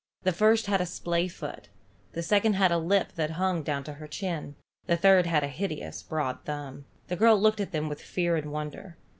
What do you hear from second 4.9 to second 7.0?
third had a hideous broad thumb.